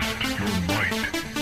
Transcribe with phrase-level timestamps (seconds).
[0.00, 1.33] Test your might.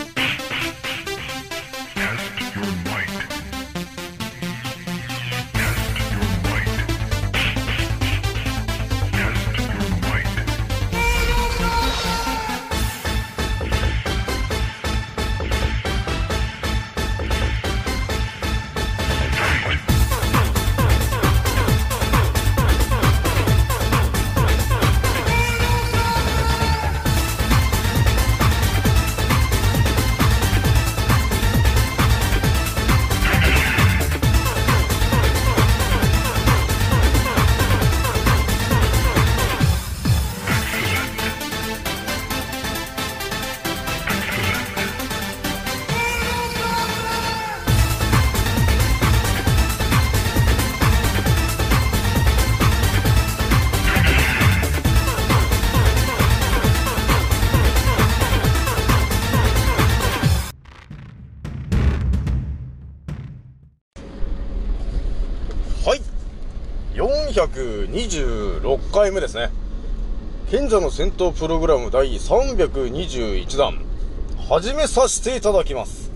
[67.46, 69.50] 426回目ですね。
[70.50, 73.80] 賢者の戦闘プログラム第321弾、
[74.48, 76.12] 始めさせていただきます。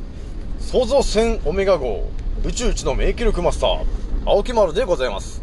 [0.60, 2.08] 創造船オメガ号、
[2.44, 3.84] 宇宙一の名記録マスター、
[4.24, 5.42] 青木丸でございます。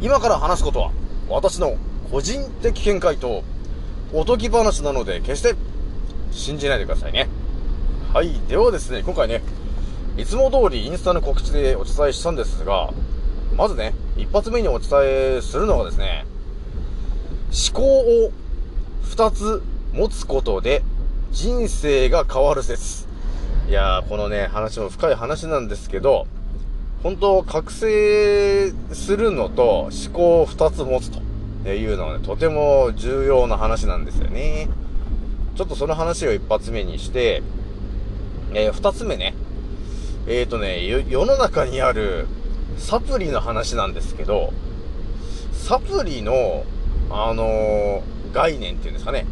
[0.00, 0.90] 今から話すことは、
[1.28, 1.76] 私の
[2.10, 3.44] 個人的見解と、
[4.12, 5.54] おとぎ話なので、決して、
[6.32, 7.28] 信じないでくださいね。
[8.12, 8.40] はい。
[8.48, 9.42] ではですね、今回ね、
[10.16, 12.90] いつも通りインスタの告知でお伝えしたんですが、
[13.56, 16.24] まずね、一発目にお伝えするのがですね、
[17.70, 17.82] 思考
[18.26, 18.32] を
[19.02, 20.82] 二つ持つことで
[21.32, 23.06] 人生が変わる説。
[23.68, 26.26] いやー、このね、話も深い話なんですけど、
[27.02, 31.20] 本当覚醒するのと思考を二つ持つと
[31.68, 34.68] いうのはね、とても重要な話なんですよね。
[35.56, 37.42] ちょっとその話を一発目にして、
[38.54, 39.34] えー二つ目ね、
[40.26, 42.26] えーとね、世の中にある
[42.78, 44.52] サプリの話なんですけど、
[45.52, 46.64] サプリの、
[47.10, 49.24] あのー概念っていうんですかね。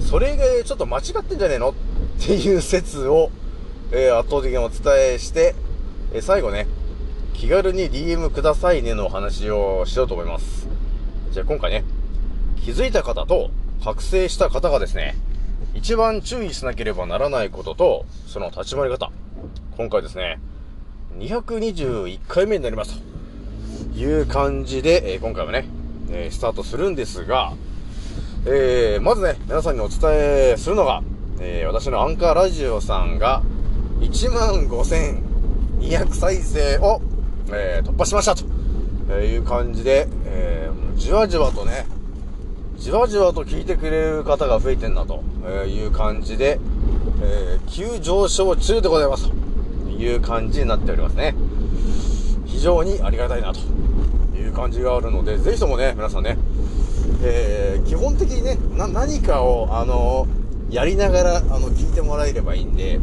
[0.00, 1.74] それがちょっと間違ってんじゃねえのっ
[2.20, 3.30] ていう説を、
[3.92, 4.80] えー圧倒的にお伝
[5.14, 5.54] えして、
[6.12, 6.66] えー最後ね、
[7.34, 10.66] 気軽に DM くださいねのお話をしようと思います。
[11.30, 11.84] じゃあ今回ね、
[12.64, 13.50] 気づいた方と
[13.84, 15.14] 覚醒した方がですね、
[15.74, 19.12] 一番注意しなければならないことと、その立ち回り方。
[19.76, 20.40] 今回ですね、
[21.18, 23.14] 221回目になりますと。
[23.98, 25.68] いう感じで、え今回はね、
[26.10, 27.52] えスタートするんですが、
[28.46, 31.02] えーまずね、皆さんにお伝えするのが、
[31.40, 33.42] えー私のアンカーラジオさんが、
[34.00, 37.00] 1万5200再生を、
[37.52, 38.44] えー突破しましたと。
[39.20, 41.86] いう感じで、えーじわじわとね、
[42.76, 45.22] じわじわと聞いてくれる方が増えてんなと。
[45.66, 46.58] いう感じで、
[47.22, 49.43] え急上昇中でございますと。
[50.04, 51.34] いう感じになっておりますね。
[52.44, 53.60] 非常にありがたいなと
[54.36, 56.38] いう感じがあるので、ぜひともね、皆さんね、
[57.22, 60.26] えー基本的にね、何かを、あの
[60.70, 62.98] やりながら、あの、聞いてもらえればいいんで、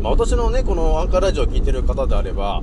[0.00, 2.62] まあ、私のね、このアンカーラジオを聞いてる方であれば、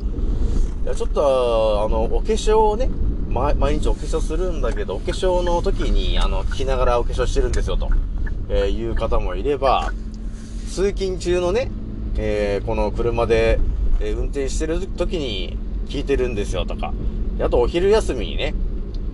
[0.83, 2.89] いや、ちょっと、あの、お化粧をね、
[3.29, 7.89] 毎日お化粧するんだけど、お化粧の時に、あの、聞きながらお化粧してるんですよ、と、
[8.49, 9.91] えーいう方もいれば、
[10.69, 11.69] 通勤中のね、
[12.17, 13.59] えーこの車で、
[13.99, 16.93] え運転してる時に聞いてるんですよ、とか、
[17.39, 18.53] あとお昼休みにね、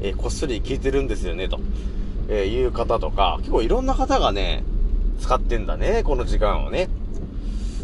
[0.02, 1.60] えこっそり聞いてるんですよね、と、
[2.30, 4.64] えいう方とか、結構いろんな方がね、
[5.20, 6.90] 使ってんだね、この時間をね。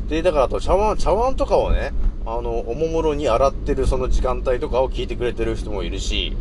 [0.10, 1.92] で、だからあと茶碗、茶碗とかをね、
[2.26, 6.36] あの、おもむろに洗ってるその時間帯とかを聞いてくれてる人もいるし、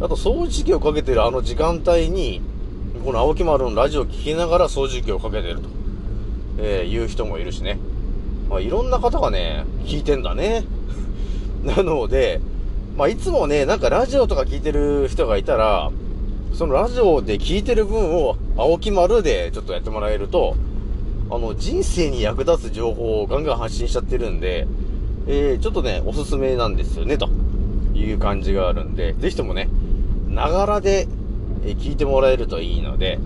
[0.00, 2.40] あと掃除機をかけてるあの時間帯に、
[3.04, 5.68] この青木丸のラジオを聞きながら掃除機をかけてると、
[6.58, 7.78] えーいう人もいるしね。
[8.52, 10.64] まあ、いろんな方がね、聞いてんだね。
[11.64, 12.38] なので、
[12.98, 15.90] まあ、いつもね、なんかラジオとか聞いてる人がいたら、
[16.52, 20.54] そのラジオで聞いてる分を青木丸でちょっとやってもらえると、
[21.30, 24.66] あの、人生に役立つ情報をガンガン発信しちゃってるんで、
[25.26, 27.30] えー、ちょっとね、おすすめなんですよね、と
[27.94, 29.70] いう感じがあるんで、ぜひともね、
[30.28, 31.08] ながらで、
[31.64, 33.18] え聞いてもらえるといいので、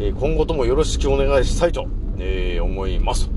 [0.00, 1.86] え今後ともよろしくお願いしたいと、
[2.18, 3.35] え思います。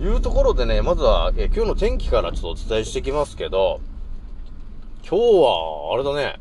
[0.00, 3.82] いうところでね、まずは、え今日の天気からちょっとお伝えしていきますけど、
[5.06, 6.40] 今日は、あれだね、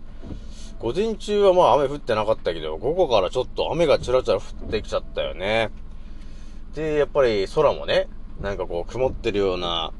[0.79, 5.71] 午前中はまあ雨降ってなかったけど、午後からちょっと雨がちらちら降ってきちゃったよね。
[6.73, 8.07] で、やっぱり空もね、
[8.39, 9.91] なんかこう曇ってるような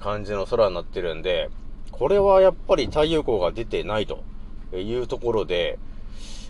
[0.00, 1.50] 感じの空になってるんで、
[1.92, 4.24] これはやっぱり太陽光が出てないと
[4.76, 5.78] いうところで、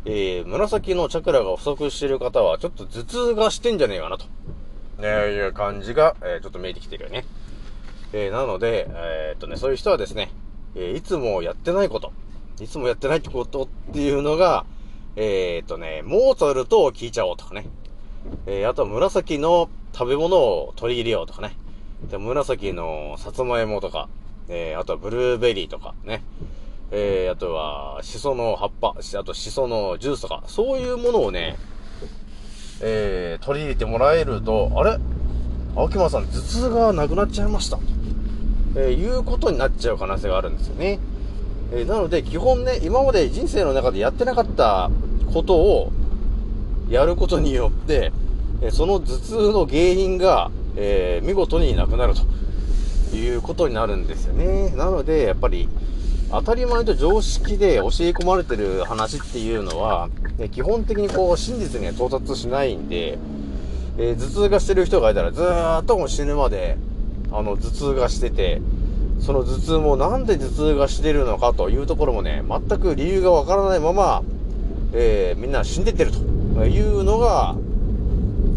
[0.07, 4.25] えー、紫のチャクラが不足してる方は、ちょっと頭痛がしてんじゃねえかなと、
[4.99, 7.25] ね、いう感じが、えー、ちょっと見えてきてるよね。
[8.13, 10.31] えー、なので、えー、っとね、そういう人はですね、
[10.75, 12.13] え、いつもやってないこと、
[12.61, 14.65] いつもやってないってことっていうのが、
[15.17, 17.67] え、っとね、モーツァルトを聞いちゃおうとかね。
[18.47, 21.57] え、あとは紫の食べ物を取り入れようとかね。
[22.11, 24.09] で、紫のさつまいもとか、
[24.49, 26.23] え、あとはブルーベリーとかね。
[26.91, 31.57] え、あとは、シソの葉っぱ、あとシソのジュースとか、そういうものをね、
[32.81, 34.99] えー、取り入れてもらえると、あれ？
[35.77, 37.79] 青木間さん、頭痛がなくなっちゃいました。
[38.77, 40.99] えー、いうことになっちゃう可能性があるんですよね。
[41.73, 44.91] えー、なので、基本ね、今まで人生の中でやってなかった
[45.33, 45.93] ことを、
[46.89, 48.13] やることによって、
[48.63, 52.15] えその頭痛の原因が、え見事になくなる
[53.11, 54.71] ということになるんですよね。
[54.71, 55.69] なので、やっぱり、
[56.31, 63.19] 当たり前と常識で教え込まれてる話っていうのは、ね、基本的にこう、真実には到達しないんで、
[63.97, 66.77] えー、頭痛がしてる人がいたらずーっともう死ぬまで、
[67.33, 68.61] あの、頭痛がしてて、
[69.21, 74.23] その頭痛もなんで頭痛がしてるのかというところもね、全く理由がわからないまま、
[74.93, 76.19] えー、みんな死んでってると
[76.67, 77.57] いうのが、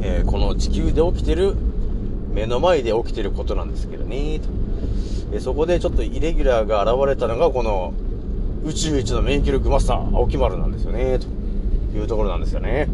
[0.01, 1.55] えー、この地球で起きてる、
[2.33, 4.60] 目の前で起きてることなんですけどね、と。
[5.33, 7.93] えそこでちょっとイレギュラーが現れたのが、この、
[8.63, 11.27] 宇宙一の免疫力マスター、青木丸なんですよね、と
[11.97, 12.87] いうところなんですよね。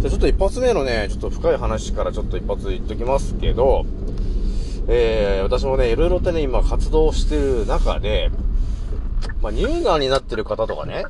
[0.00, 3.86] で、ちょっと一発目のね、ちょっと深い話からちょっと一発言っときますけど、
[4.86, 8.30] えー、私もね、いろいろとね、今活動してる中で、
[9.40, 11.04] まあ、乳がんになってる方とかね、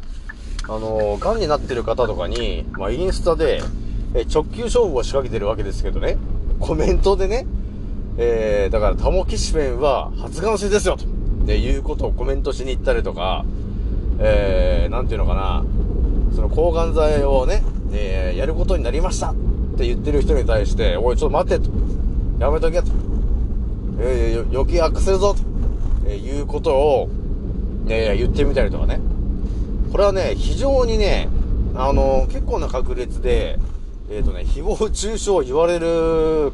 [0.64, 3.60] あのー、癌になってる方とかに、まあ、インスタで、
[4.14, 6.16] え直球勝負を仕掛けてるわけですけどね、
[6.60, 7.46] コメントでね、
[8.16, 11.04] えー、だから、タモキシフェンは発がん性ですよ、と。
[11.46, 13.44] で、いうことをコメントしに行ったりとか、
[14.20, 15.64] えー、なんていうのかな、
[16.34, 17.62] その抗がん剤をね、
[17.92, 19.34] えー、やることになりましたっ
[19.76, 21.70] て言ってる人に対して、おい、ちょっと待ってと。
[22.38, 22.90] やめとけと。
[24.00, 25.40] えー、余計悪するぞと、
[26.06, 27.08] えー、いうことを、
[27.88, 29.00] えー、言ってみたりとかね。
[29.92, 31.28] これはね、非常にね、
[31.74, 33.58] あのー、結構な確率で、
[34.10, 36.52] えっ、ー、とね、誹謗中傷を言われる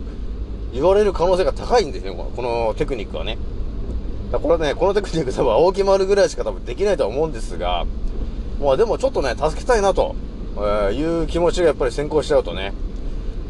[0.72, 3.38] 言われる可能性が高いんですよ、このテクニックはね。
[4.30, 7.86] だこれね、このテクニック多分青木丸ぐらいしか多分できないとは思うんですが、
[8.60, 10.14] まあでもちょっとね、助けたいなと、
[10.90, 12.72] え、いう気持ちがやっぱり先行しちゃうとね、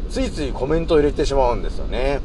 [0.09, 2.19] ついついコメントを入れてしまうんですよね。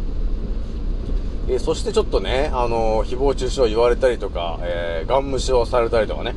[1.48, 6.34] えー、そしてちょっとね、あのー、誹謗中傷を言われたりとか、えー、ガン無視をされたりとかね、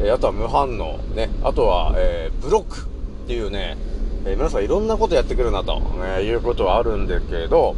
[0.00, 2.80] えあとは無反応、ね、あとは、えブロック
[3.24, 3.76] っていうね、
[4.26, 5.82] え皆さんいろんなことやってくるなと、
[6.18, 7.76] えいうことはあるんですけど、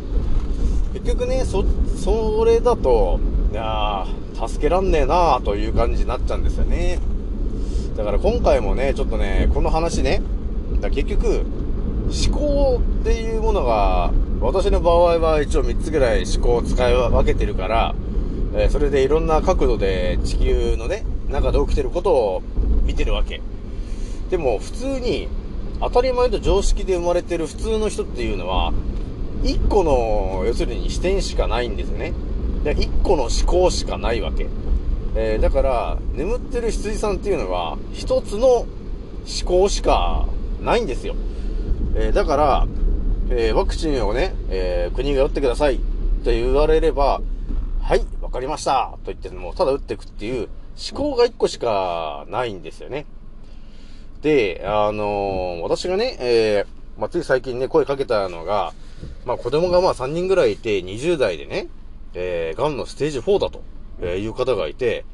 [0.92, 1.64] 結局ね、そ、
[1.96, 3.18] それだと、
[3.52, 7.00] いやー、助けらんねえなーという感じになっちゃうんですよね。
[7.96, 10.22] だから今回もね、ちょっとね、この話ね、
[10.80, 11.44] だ結局、
[12.28, 17.94] 思考っていうものが、私の場合は一応3つぐらい思考を使い分けてるから、
[18.54, 22.42] えー、それでいろんな角度で地球のね、中で起きてることを
[22.84, 23.40] 見てるわけ。
[24.30, 25.28] でも普通に、
[25.80, 28.72] 当たり前と常識で生まれてる普通の人っていうのは、
[29.44, 32.12] 一個の、要するに視点しかないんですね。
[32.64, 34.46] で、一個の思考しかないわけ。
[35.14, 38.68] えー、だから、眠ってる羊さんっていうのは、一つの思
[39.44, 40.26] 考しか
[40.62, 41.14] ないんですよ。
[41.94, 42.66] えー、だから、
[43.30, 45.80] えー、ワクチンをね、え国が打ってください
[46.24, 47.20] と言われれば、
[47.82, 50.48] はい、わかりましたと言っても、ただ打っていくっていう
[50.92, 53.06] 思考が一個しかないんですよね。
[54.22, 56.64] で、あの私がね、え
[56.98, 58.72] まあ、つい最近ね、声かけたのが、
[59.24, 61.68] まあ子供がまあ3人ぐらいいて、20代でね、
[62.14, 63.62] えー、癌のステージ4だと、
[64.00, 65.04] えー、いう方がいて、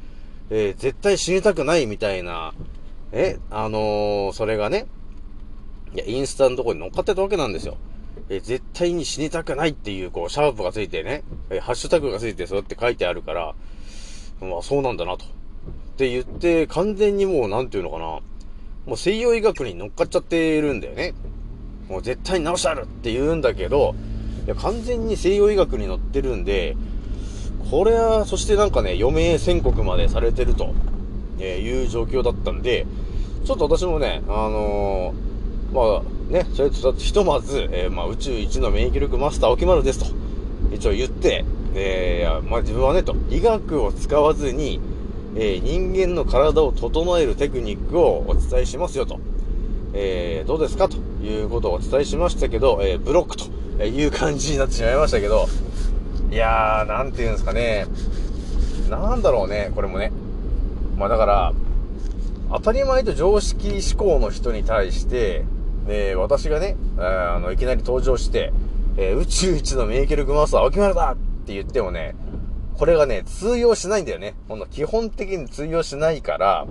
[0.49, 2.53] えー、絶対死にたくないみたいな、
[3.11, 4.87] え、あのー、それがね、
[5.93, 7.77] いや、インスタのとこに乗っかってたわけなんですよ。
[8.29, 13.53] え、絶対に死にたくないっていう、こう、シャープがついてね、え、ハッシュタグがついてそうやって書いてあるから、
[14.41, 15.25] まあそうなんだなと。
[15.25, 15.27] っ
[15.97, 18.19] て言って、完全にもう、なんていうのかな、
[18.85, 21.13] もう西洋医学に乗っかっちゃってるんだよね。
[21.87, 23.95] もう絶対に治してあるって言うんだけど、
[24.45, 26.75] いや、完全に西洋医学に載ってるんで、
[27.69, 30.73] これは、そしてなんかね、余命宣告までされてると、
[31.39, 32.85] えいう状況だったんで、
[33.45, 40.05] ちょっと私もね、あのー、まあ、ね、それとひとまず、えー、まあ、宇宙一の免疫力マスター沖丸ですと、
[40.73, 44.79] 一応言って、えー、まあ、自分はね、と、医学を使わずに、
[45.35, 49.19] えー、人間の体を整えるテクニックをお伝えしますよと。
[49.93, 55.47] えー、どうですかということをお伝えしましたけど、えー、ブロックという感じになってしまいましたけど、
[56.31, 57.85] いやー、なんて言うんですかね。
[58.89, 60.11] なんだろうね、これもね。
[60.97, 61.53] まあだから、
[62.51, 65.45] 当たり前と常識思考の人に対して、
[65.87, 68.51] え私がね、あの、いきなり登場して、
[68.97, 72.15] えー宇宙一の免疫力マスター、青木丸だって言ってもね、
[72.77, 74.35] これがね、通用しないんだよね。
[74.47, 76.65] この基本的に通用しないから、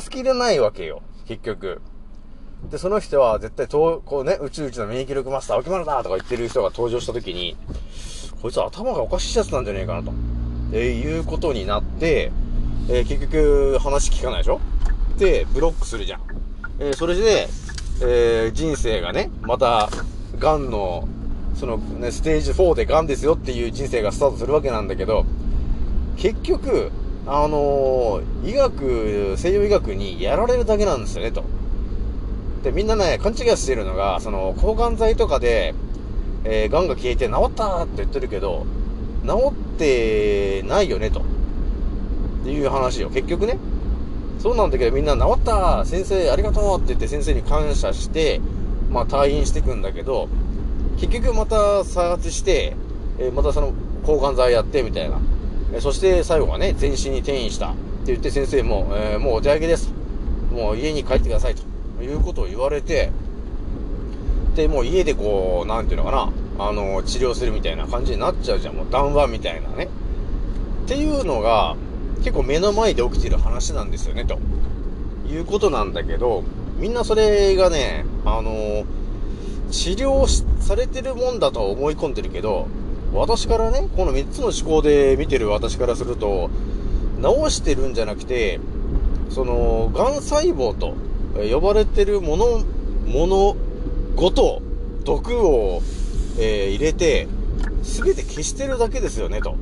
[0.00, 1.80] 助けれないわけよ、結局。
[2.70, 7.56] で、その人は絶対、こうね、宇宙一の免疫力マスター、青木丸だとか言ってる人が登場した時に、
[8.42, 10.12] こいつは頭がおかしいやつなんじゃねえかなと。
[10.72, 12.30] えいうことになって、
[12.88, 14.60] えー結局話聞かないでしょ？
[15.18, 16.22] で、ブロックするじゃん。
[16.78, 17.48] えーそれで、
[18.02, 19.88] えー人生がね、また、
[20.38, 21.08] 癌の、
[21.60, 25.26] その、ね、ステージ4で癌ですよっていう人生がスタートするわけなんだけど、
[26.16, 26.90] 結局、
[27.26, 31.44] あのー医学、西洋医学にやられるだけなんですよね、と。
[32.64, 35.74] で、みんなね、勘違いしてるのが、その、抗がん剤とかで、
[36.44, 38.64] えー、癌が消えて治ったって言ってるけど、
[39.26, 41.20] 治ってないよね、と。
[42.48, 43.10] いう話よ。
[43.10, 43.58] 結局ね。
[44.38, 48.40] そうなんだけど、みんな治った先生ありがとうって言って先生に感謝して、
[48.90, 50.28] まあ退院していくんだけど、
[51.00, 52.76] 結局また再発して、
[53.18, 53.72] えまたその
[54.04, 55.18] 抗がん剤やってみたいな。
[55.72, 59.92] えそして最後はね、全身に転移したって言って先生も、えーもうお手上げです。
[60.52, 63.10] もう家に帰ってくださいということを言われて、
[64.56, 68.74] で、もう家でこう、なんていうのかな、あの、治療するみたいな感じになっちゃうじゃん。
[68.74, 69.88] もう談話みたいなね。
[70.84, 71.76] っていうのが、
[72.18, 74.38] 結構目の前で起きてる話なんですよね、と
[75.30, 76.42] いうことなんだけど、
[76.78, 78.84] みんなそれがね、あの
[79.70, 80.26] 治療
[80.60, 82.66] されてるもんだと思い込んでるけど、
[83.12, 86.50] 私からね、この3つの思考で見てる私からすると、
[87.22, 88.60] 治してるんじゃなくて、
[89.30, 90.94] その、癌細胞と
[91.52, 92.64] 呼ばれてるもの、
[93.06, 93.56] もの
[94.16, 94.62] ごと
[95.04, 95.82] 毒を、
[96.38, 97.28] えー入れて、
[97.82, 99.56] すべて消してるだけですよね、と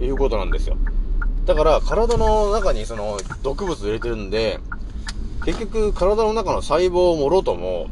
[0.00, 0.76] いうことなんですよ。
[1.46, 4.58] だから、体の中にその毒物入れてるんで、
[5.44, 7.88] 結局、体の中の細胞をもろとも、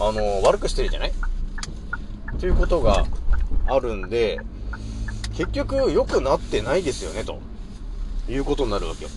[0.00, 1.12] あの、悪くしてるじゃない？
[2.38, 3.04] ということが
[3.66, 4.38] あるんで、
[5.36, 7.40] 結局、良くなってないですよね、と
[8.28, 9.10] いうことになるわけよ。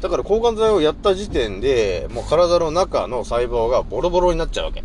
[0.00, 4.82] だから、抗がん剤をやった時点で、もう体の中の細胞がボロボロになっちゃうわけ。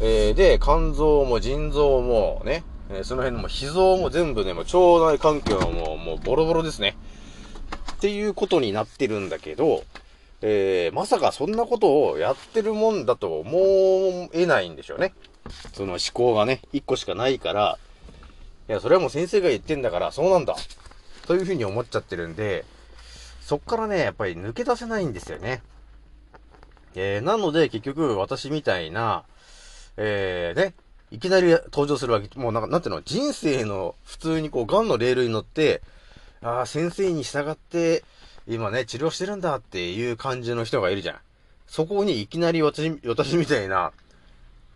[0.00, 6.96] えー、で、肝臓も腎臓もね、えーその辺のも脾臓も全部ね、もう腸内環境ももうボロボロですね。
[7.92, 9.82] っていうことになってるんだけど、
[10.42, 15.14] えー、まさかそんなことをやってるもんだと思えないんでしょうね。
[15.72, 17.78] その思考がね、一個しかないから、
[18.68, 20.56] いや、それはもう先生が言ってんだから、そうなんだ。
[21.26, 22.64] というふうに思っちゃってるんで、
[23.40, 25.62] そっからね、やっぱり抜け出せないんですよね。
[26.94, 29.24] えー、なので結局私みたいな、
[29.96, 30.74] えー、ね、
[31.10, 35.82] いきなり登場するわけ、もうなんか、なんていうの、人生の普通にこう、癌のレールに乗って、
[36.42, 38.04] ああ、先生に従って、
[38.48, 41.16] 今ね、治療してるんだっていう感じの人がいるじゃん。
[41.66, 43.92] そこにいきなり私、私みたいな、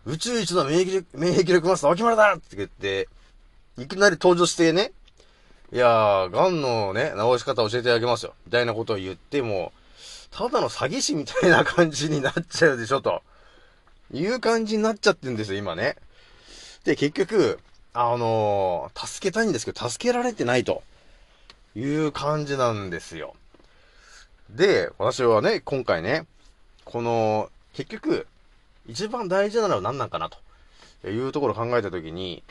[0.05, 3.07] 宇宙一の免疫力、免疫力マスター、脇村だって言って、
[3.77, 4.91] いきなり登場してね、
[5.71, 8.33] いやー、癌のね、治し方教えてあげますよ。
[8.45, 9.71] みたいなことを言っても、
[10.31, 13.21] ただの詐欺師みたいな感じになっちゃうでしょ、と。
[14.13, 15.95] いう感じになっちゃってるんですよ、今ね。
[16.83, 17.59] で、結局、
[17.93, 20.83] あのー助けたいんですけど、助けられてないと。
[21.75, 23.33] いう感じなんですよ。
[24.51, 26.25] で、私はね、今回ね、
[26.83, 28.27] この、結局、
[28.85, 32.43] 一番大事なのは何なんかなというところを考えたときに、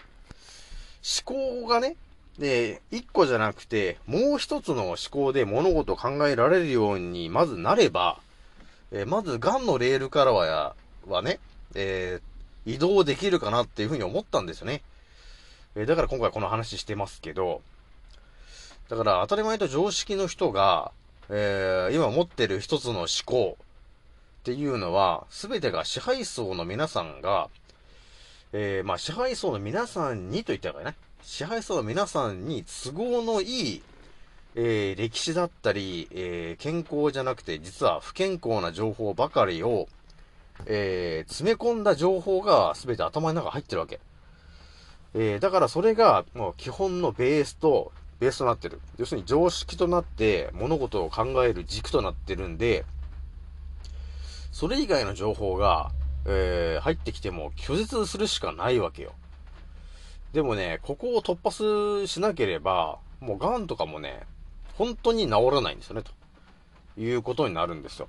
[1.27, 1.97] 思考がね、
[2.39, 8.19] で、一個じゃなくて、もう一つの思考で物事を考えられるようにまずなれば、
[8.93, 10.75] えーまず、癌のレールからは、
[11.07, 11.39] はね、
[11.75, 12.31] えー
[12.67, 14.83] 移動できるかなっていうふうに思ったんですよね。
[15.75, 17.63] えーだから今回この話してますけど、
[18.89, 20.93] だから当たり前と常識の人が、
[21.33, 23.57] えー今持ってる一つの思考
[24.41, 27.49] っていうのは、すべてが支配層の皆さんが、
[28.53, 30.97] えーまあ支配層の皆さんにと言ったらいいかな。
[31.23, 33.83] 支配層の皆さんに都合のいい、
[34.57, 39.89] えー歴史だったり、えー健康じゃなくて、実は不健康な情報ばかりを、
[40.67, 44.01] えー詰め込んだ情報が全て頭の中入ってるわけ。
[45.15, 48.81] えーだからそれがもう基本のベースと、ベースとなってる。
[48.99, 52.85] 要するに常識となって物事を考える軸となってるんで、
[54.53, 55.91] それ以外の情報が、
[56.27, 59.13] えー入ってきても拒絶するしかないわけよ。
[60.33, 64.23] でもね、ここを突破しなければ、もう癌とかもね、
[64.77, 66.13] 本当に治らないんですよね、と
[67.01, 68.09] いうことになるんですよ。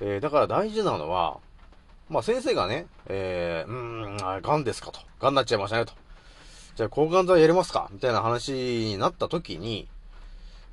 [0.00, 1.38] えーだから大事なのは、
[2.10, 5.00] まあ先生がね、えー、うーん、あ癌ですかと。
[5.20, 5.94] 癌になっちゃいましたねと。
[6.76, 9.88] じゃあ抗がん剤やりますかみたいな話になった時に、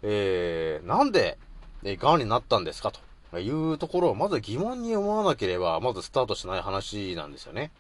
[0.02, 1.38] えー、なんで
[1.82, 2.92] えー、癌になったんですか？
[3.32, 7.72] というところをまず疑問に思わなければ、まずスタートしない話なんですよね。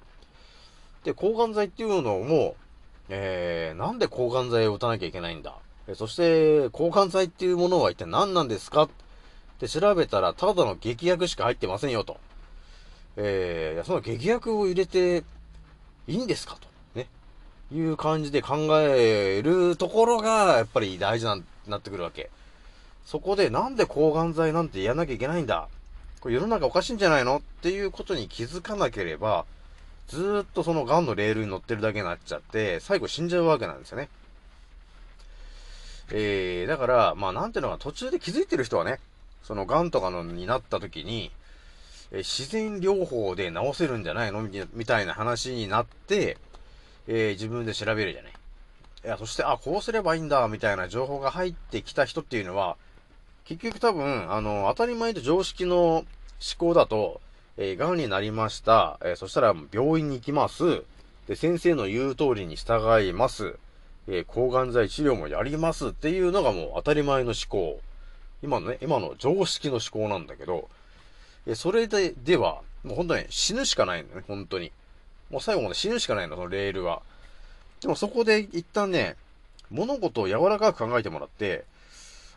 [1.04, 2.56] で、抗がん剤っていうのも、
[3.10, 5.54] えー、なんで抗がん剤を打たなきゃいけないんだ？
[5.96, 8.84] そして、抗がん剤っていうものは一体何なんですか？
[8.84, 8.90] っ
[9.60, 12.16] て調べたら、ただの劇薬しか入ってませんよと。
[13.18, 15.26] えー、いやその劇薬を入れて
[16.08, 16.69] いいんですかと。
[17.72, 22.30] いう感じで考えるところが、やっぱり大事な、なってくるわけ。
[23.06, 25.68] そこで、なんで抗がん剤なんてやらなきゃいけないんだ？
[26.20, 27.38] これ世の中おかしいんじゃないの？
[27.38, 29.46] っていうことに気づかなければ、
[30.08, 34.10] ずっとその癌のレールに乗ってるだけになっちゃって、最後死んじゃうわけなんですよね。
[36.12, 39.00] えー、だから、まあなんていうのか、途中で気づいてる人はね、
[39.44, 41.32] その癌とかのになった時に、
[42.12, 44.42] えー、自然療法で治せるんじゃないの？
[44.74, 46.38] みたいな話になって、
[47.12, 48.32] えー、自分で調べるじゃない。
[48.32, 52.78] いや、そして、あ、こうすればいいんだ、みたいな情報が入ってきた人っていうのは、
[53.46, 56.06] 結局多分、あの、当たり前と常識の思
[56.60, 57.20] 考だと、
[57.58, 59.00] えー、癌になりました。
[59.02, 60.84] えー、そしたら病院に行きます。
[61.28, 63.56] で、先生の言う通りに従います。
[64.08, 67.82] えー、抗がん剤治療もやりますっていうのがもう当たり前の思考。
[68.44, 70.70] 今のね、今の常識の思考なんだけど、
[71.48, 74.72] えそれで、では、もう本当に死ぬしかないんだよね、本当に。
[75.30, 77.02] もう最後まで死ぬしかないの、そのレールは。
[77.82, 79.16] でもそこで一旦ね、
[79.70, 81.66] 物事を柔らかく考えてもらって、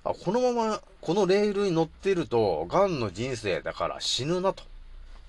[0.04, 4.64] あ、このまま、このレールに乗ってると、癌の人生だから死ぬなと。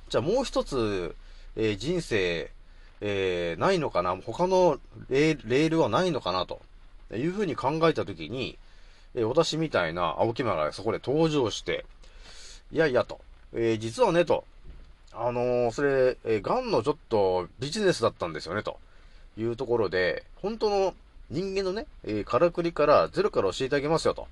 [0.10, 1.15] じゃあもう一つ、
[1.55, 2.51] えー、人生、
[3.01, 4.15] えー、ないのかな？
[4.15, 4.79] 他の
[5.10, 6.62] レールはないのかなと
[7.13, 8.58] いうふうに考えたときに、
[9.15, 11.86] えー、私みたいな青木間がそこで登場して、
[12.72, 13.20] いやいやと、
[13.53, 14.46] えー、実はねと、
[15.15, 18.77] あのー、それ、えー、癌のちょっとビジネスだったんですよね、と
[19.38, 20.93] いうところで、本当の
[21.29, 24.27] 人間のね、えー、からくりからゼロから教えてあげますよと。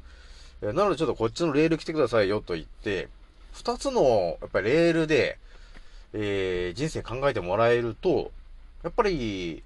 [0.62, 3.10] えー、なのでちょっとこっちのレール来てくださいよと言って、
[3.54, 5.38] 二つの、やっぱりレールで、
[6.13, 8.32] えー、人生考えてもらえると、
[8.84, 9.63] やっぱり、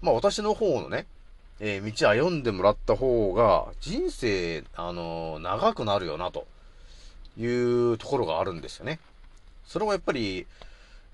[0.00, 1.06] まあ私の方のね、
[1.60, 6.46] えー、道歩んでもらった方が、人生、あのー、長くなるよな、と
[7.36, 9.00] いうところがあるんですよね。
[9.68, 10.46] それもやっぱり、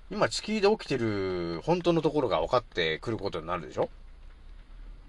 [0.09, 3.89] 今地球で起きてる本当のところが分かってくることになるでしょ？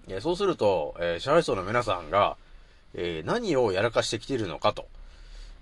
[0.09, 2.37] えそうすると、えー、支配層の皆さんが、
[2.95, 4.87] えー、何をやらかしてきてるのかと、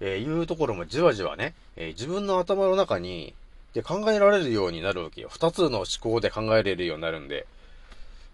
[0.01, 3.35] えー、いうところもじわじわね、え自分の頭の中に、
[3.75, 5.29] で考えられるようになるわけよ。
[5.31, 7.47] 二つの思考で考えれるようになるんで。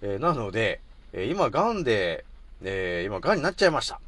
[0.02, 0.80] え、なので、
[1.14, 2.24] えー、今、癌で、
[2.62, 4.00] えー、今、癌になっちゃいました。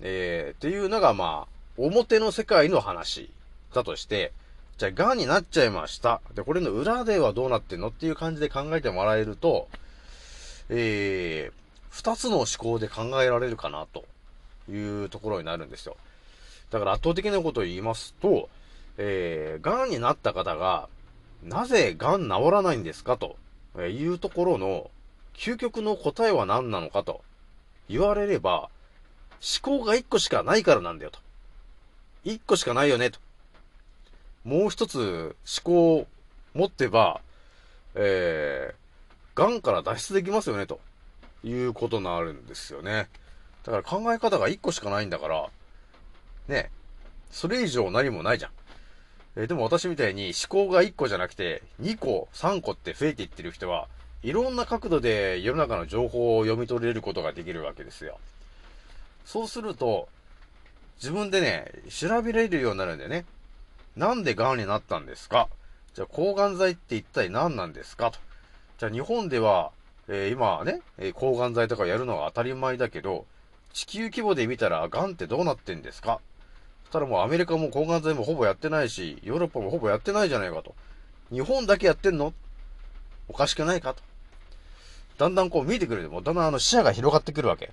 [0.00, 3.30] え、っていうのが、まあ、表の世界の話
[3.72, 4.32] だとして、
[4.78, 6.20] じゃあ、癌になっちゃいました。
[6.34, 9.68] で、これの裏ではどうなってんのっていう感じで考えてもらえると、
[10.68, 11.52] えー、
[11.88, 14.04] 二つの思考で考えられるかな、と
[14.70, 15.96] いうところになるんですよ。
[16.70, 18.50] だから圧倒的なことを言いますと、
[18.98, 20.88] えー、癌になった方が、
[21.42, 23.36] なぜ癌治らないんですかと
[23.80, 24.90] いうところの
[25.34, 27.22] 究極の答えは何なのかと
[27.88, 28.68] 言われれば、
[29.62, 31.18] 思考が一個しかないからなんだよと。
[32.24, 33.20] 一個しかないよねと。
[34.46, 36.06] もう一つ思考を
[36.54, 37.20] 持ってば、
[37.96, 40.78] えー、癌から脱出できますよねと
[41.42, 43.08] いうことになるんですよね。
[43.64, 45.48] だから考え方が一個しかないんだから、
[46.46, 46.70] ね、
[47.32, 48.52] それ以上何もないじゃん。
[49.34, 53.88] えー、でも私みたいに思考が1個じゃなくて、2個、3個って増えていってる人は、
[54.22, 58.20] いろんな角度で世の中の情報を読み取れることができるわけですよ。
[59.24, 60.08] そうすると、
[60.98, 63.24] 自分でね、調べられるようになるんだよね。
[63.96, 65.48] なんで癌になったんですか？
[65.94, 68.10] じゃあ抗がん剤って一体何なんですか？
[68.10, 68.18] と。
[68.78, 69.72] じゃあ日本では、
[70.08, 73.24] えー、今ね、え、抗がん剤とかやるのが当たり前だけど、
[73.72, 76.20] 地球規模で見たら癌ってどうなってんですか？
[76.92, 80.74] ただもうアメリカも抗がん剤もほぼやってないし、ヨーロッパもほぼやってないじゃないかと。
[81.32, 82.34] 日本だけやってんの？
[83.28, 84.02] おかしくないかと。
[85.16, 87.72] だんだんこう見えてくるでも、だんだんあの視野が広がってくるわけ。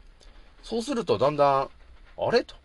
[0.63, 1.69] そうするとだんだん、
[2.17, 2.45] あれ？
[2.45, 2.55] と。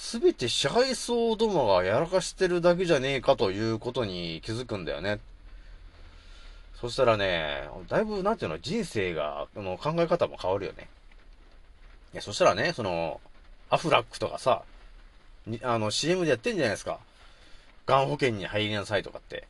[0.00, 5.20] すべて支配層どもがやらかしてるだけじゃねえかということに気づくんだよね。
[6.80, 10.88] そしたらね、だいぶ、なんていうの、人生が、の考え方も変わるよね。
[12.14, 13.20] いや、そしたらね、その、
[13.68, 14.62] アフラックとかさ、
[15.62, 16.98] あの、CM でやってんじゃないですか。
[17.84, 19.46] がん保険に入りなさいとかって。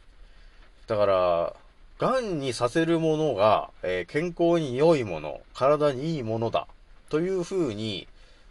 [0.88, 1.54] だから、
[1.98, 6.66] がんにさせるものが、えー、健康に良いもの、体にいいものだ。
[7.08, 8.08] という風に、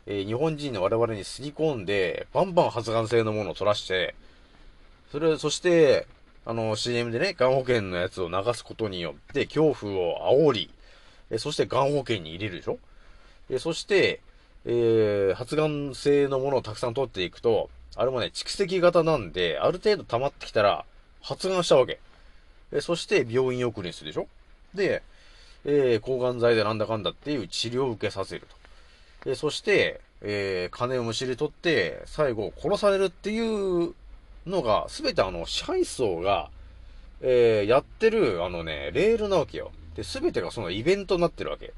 [0.07, 4.15] えー、日本人の我々にすり込んで、バンバン発がん性のものを取らして、
[5.11, 6.07] それ、そして、
[6.45, 10.69] あの、CM でね、がん保険のやつを流すことによって、恐怖を煽り、
[11.29, 12.77] えー、そしてがん保険に入れるでしょ？
[13.49, 14.21] えそして、
[14.65, 20.85] えー、発がん性のものをたくさん取っていくと、あれもね、蓄積型なんで、ある程度溜まってきたら、
[21.21, 21.99] 発がんしたわけ。
[22.71, 24.27] えそして病院送りにするでしょ？
[24.75, 25.01] で、
[25.65, 28.58] えー、抗がん剤でなんだかんだっていう治療を受けさせると。
[29.25, 33.93] えそして、えー、金をむしり取って、最後殺されるっていう
[34.45, 36.49] のが、すべてあの、支配層が、
[37.21, 39.71] えー、やってる、あのね、レールなわけよ。
[39.95, 41.67] で、すべてがそのイベントになってるわけ。
[41.67, 41.73] だ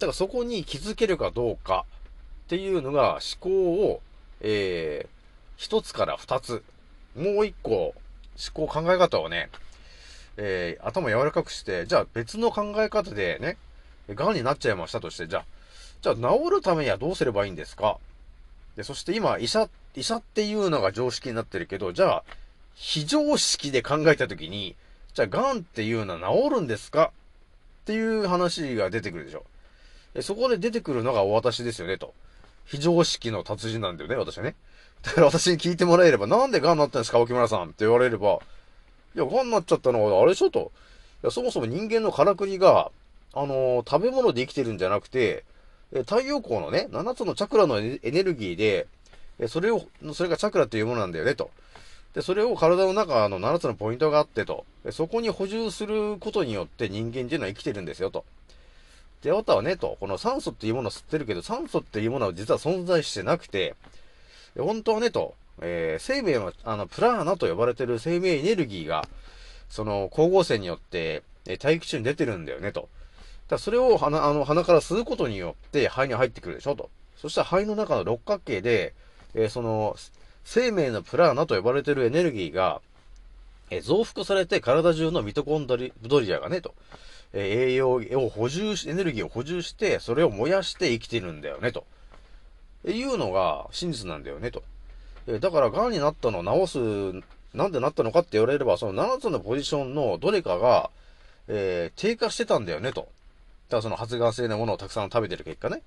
[0.00, 1.84] からそこに気づけるかどうか
[2.44, 4.00] っていうのが思考を、
[4.40, 5.08] えー、
[5.56, 6.62] 一つから二つ、
[7.16, 7.94] もう一個、
[8.54, 9.48] 思考考え方をね、
[10.36, 13.56] えー、頭柔らかくして、じゃあ別の考え方でね、
[14.14, 15.44] 癌になっちゃいましたとして、じゃあ、
[16.02, 17.98] じゃあ治るためにはどうすればいいんですか？
[18.76, 22.24] で、そして今、医者、医者っていうのが常識になってるけど、じゃあ、
[22.74, 24.74] 非常識で考えたときに、
[25.14, 27.12] じゃあ、癌っていうのは治るんですか？
[27.82, 29.44] っていう話が出てくるでしょ。
[30.22, 32.14] そこで出てくるのがお私ですよね、と。
[32.64, 34.54] 非常識の達人なんだよね、私はね。
[35.02, 37.64] だから私に聞いてもらえれば、なんで癌になったんですか、沖村さん？
[37.64, 38.40] って言われれば、
[39.14, 40.72] いや、癌になっちゃったのは、あれでしょと。
[41.22, 42.90] いや、そもそも人間のからくりが、
[43.34, 45.44] あのー、食べ物で生きてるんじゃなくて、
[46.00, 48.86] 太陽光のね、7つのチャクラのエネルギーで、
[49.48, 51.50] それを、それがチャクラっていうものなんだよね、と。
[52.14, 54.64] で、それを体の中の7つのポイントがあってと。
[54.90, 58.24] そこに補充することによって人間っていうのは生きてるんですよ、と。
[59.22, 59.96] で、あとはね、と。
[60.00, 63.74] この酸素っていうものを吸ってるけど、酸素っていうものは実は存在してなくて、
[64.56, 65.34] 本当はね、と。
[65.60, 69.06] えー、生命の、あの、プラーナと呼ばれてる生命エネルギーが、
[69.68, 72.88] その、光合成によって、え大気中に出てるんだよね、と。
[73.48, 76.90] だそれを鼻、あの、鼻から吸うことによって肺に入ってくるでしょ、と。
[77.16, 78.94] そしたら肺の中の六角形で、
[79.34, 79.96] えー、その、
[80.44, 82.80] 生命のプラーナと呼ばれてるエネルギーが、
[83.70, 86.74] えー、増幅されて体中のミトコンドリドリアがね、と。
[87.32, 91.86] えー、栄養を補充し、エネルギーを補充して、それを燃やして生きてるんだよね、と。
[92.84, 94.62] いうのが真実なんだよね、と。
[95.26, 100.90] えだから、癌になったのを治す、なんでなったのかって言われれば、その7つのポジションのどれかが、
[101.48, 103.08] えー、低下してたんだよね、と。
[103.72, 105.82] だからその発がん性のものをたくさん食べてる結果ね。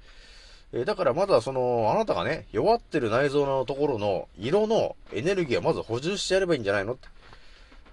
[0.73, 7.07] えー、だからまだその、あなたがね、弱ってる内臓のところの色のエネルギーをまず補充してやればいいんじゃないのって。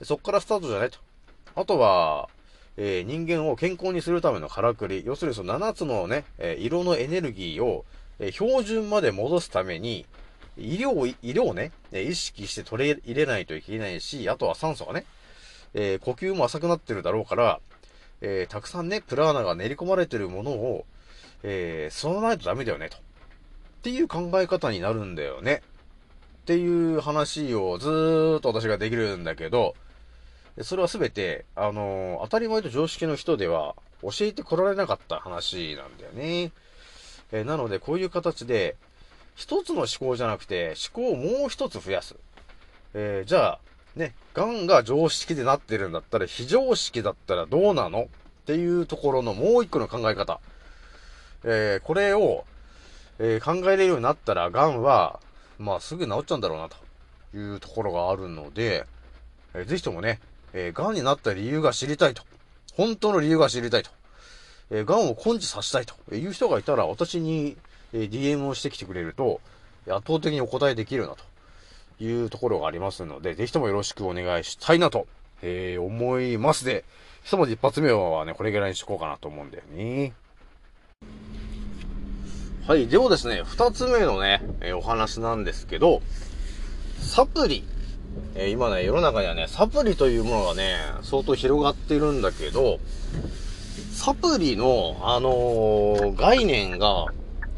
[0.05, 0.99] そっからスタートじゃないと。
[1.55, 2.31] あとは、
[2.79, 5.03] えー、人間を健康にするためのからくり。
[5.05, 7.85] 要するにその7つのね、えー、色のエネルギーを、
[8.19, 10.07] えー、標準まで戻すために、
[10.57, 15.05] 医療を、医療をね、意識して取り入れないといけないし、あとは酸素がね、
[15.75, 17.61] え、呼吸も浅くなってるだろうから、
[18.25, 20.87] えー、たくさんね、プラーナが練り込まれてるものを、
[21.43, 22.97] えー、吸わないとダメだよね、と。
[22.97, 23.01] っ
[23.83, 25.61] ていう考え方になるんだよね。
[26.43, 29.75] っていう話をずーっと私ができるんだけど、
[30.61, 36.53] それはすべて、あのー、当たり前と常識の人では教えてこられなかった話なんだよね。
[37.33, 38.77] えー、なので、こういう形で、
[39.35, 42.15] 一つの思考じゃなくて、思考をもう一つ増やす。
[42.95, 43.61] えー、じゃあ、
[43.97, 50.41] ね、癌が常識でなってるんだったら、非常識だったらどうなのっていうところのもう一個の考え方。
[51.45, 52.45] えー、これを、
[53.19, 55.21] えー、考えれるようになったら、癌は、
[55.59, 56.77] まあ、すぐ治っちゃうんだろうな、と
[57.37, 58.87] いうところがあるので、
[59.55, 60.21] えー、ぜひともね、
[60.55, 62.23] えー、癌になった理由が知りたいと。
[62.75, 63.91] 本当の理由が知りたいと。
[64.71, 67.59] えー、癌を根治させたいという人がいたら、私に、
[67.93, 69.41] えー、DM をしてきてくれると、
[69.87, 71.32] 圧倒的にお答えできるなと。
[72.03, 75.07] いうところがありますので、ぜひともよろしくお願いしたいなと、
[75.43, 76.85] えー、思いますで、
[77.23, 80.13] ひとまず一発目はね、これぐらいにしとこうかなと思うんだよね。
[82.67, 82.87] はい。
[82.87, 86.03] ではですね、二つ目のね、えー、お話なんですけど、
[87.01, 87.65] サプリ。
[88.35, 92.79] えー、今ね、世の中にはね、サプリというものがね、相当広がってるんだけど、
[93.93, 97.07] サプリの、あのー、概念が、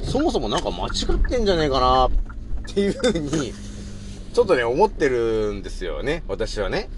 [0.03, 2.11] そもそもなんか間違ってんじゃねえかな、っ
[2.67, 3.53] ていうふうに、
[4.35, 6.25] ちょっとね、思ってるんですよね。
[6.27, 6.89] 私はね。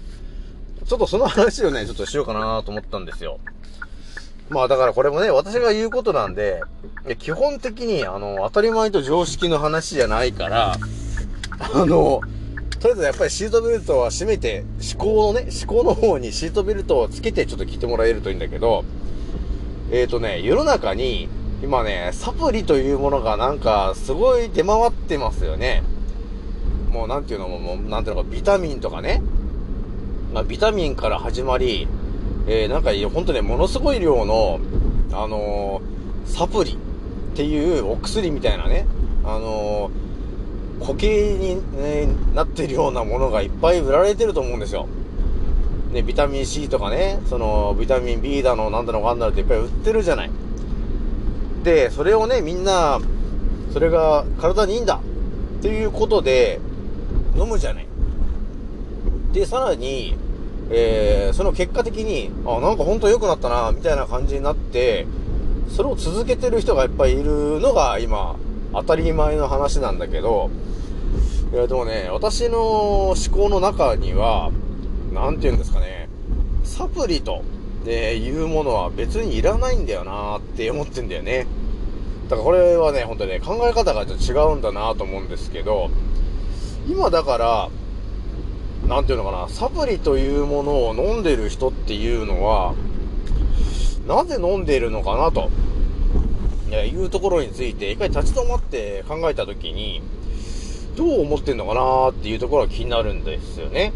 [0.87, 3.39] ちょっとその話をね、ちょっとしようかなと思ったんですよ。
[4.49, 6.63] まあだからこれもね、私が言うことなんで、
[7.19, 10.77] 基本的に、あの、当たり前と常識の話じゃないから、
[11.59, 12.21] あの、
[12.79, 14.63] とりあえずやっぱりシートベルトは締めて、
[14.95, 18.83] 思考のね、思考の方にシートベルトをつけてちょっと聞いてもらえるといいんだけど、
[19.91, 21.29] えっ、ー、とね、世の中に、
[21.61, 25.83] 今ね、サプリというものがなんか、すごい出回ってますよね。
[26.97, 29.21] もうなんていうのも、もうなんていうのか、ビタミンとかね。
[30.33, 31.87] まあ、ビタミンから始まり、
[32.47, 34.59] えー、なんか、ほんとね、ものすごい量の、
[35.11, 36.75] あのー、サプリっ
[37.35, 38.87] ていうお薬みたいなね、
[39.23, 44.87] あのー、固形に、ね、なってるようなものがいっぱい売られてると思うんですよ。
[45.93, 50.31] ね、ビタミン C とかね、その、ビタミン B だの、なんだのかんだのっていっぱい売ってるじゃない。
[51.63, 52.99] で、それをね、みんな、
[53.71, 54.99] それが体にいいんだ
[55.59, 56.59] っていうことで
[57.37, 57.87] 飲むじゃない。
[59.33, 60.15] で、さらに、
[60.69, 65.05] えー、その結果的に、あ、なんか本当良くなったな、みたいな感じになって、
[65.69, 68.35] それを続けてる人がいっぱいいるのが今、
[68.73, 70.49] 当たり前の話なんだけど、
[71.53, 74.51] いや、でもね、私の思考の中には、
[75.13, 76.09] なんて言うんですかね、
[76.63, 77.43] サプリと、
[77.85, 81.47] ね、いうものは別にいらないんだよなって思ってんだよね。
[82.29, 85.89] だからこれはね、本当にね、考え方がちょっと違うんだなと思うんですけど、
[86.89, 87.69] 今だから、
[88.87, 92.75] なんていうのかな、サプリというものを飲んでる人っていうのは、
[94.07, 95.49] なぜ飲んでいるのかなと、
[96.71, 100.01] いうところについて、一回立ち止まって考えたときに、
[100.95, 103.91] どう思ってんのかなっていうところが気になるんですよね。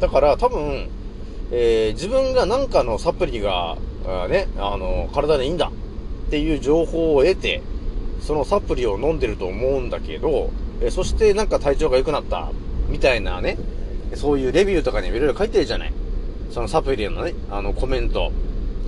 [0.00, 0.88] だから多分、
[1.50, 3.76] えー自分が何かのサプリが、
[4.06, 5.72] あね、あの、体にいいんだ
[6.28, 7.62] っていう情報を得て、
[8.20, 10.50] そのサプリを飲んでると思うんだけど、
[10.80, 12.50] えそしてなんか体調が良くなった、
[12.88, 13.58] みたいなね、
[14.14, 15.92] そういうレビューとかにもいろいろ書いてるじゃない。
[16.50, 18.32] そのサプリのね、あのコメント、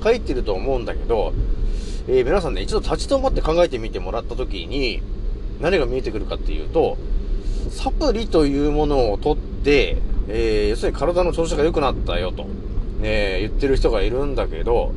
[0.02, 1.32] 書いてると思うんだけど、
[2.08, 5.00] えー皆さんね、一度立ち止まって考えてみてもらったときに、
[5.60, 6.96] 何が見えてくるかっていうと、
[7.70, 12.46] サプリというものを取って、えー要するに体の調子が良くなったよと、
[13.00, 14.92] ね、言ってる人がいるんだけど、